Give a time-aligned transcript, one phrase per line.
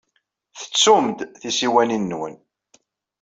[0.59, 2.35] Tettum-d tisiwanin-nwen.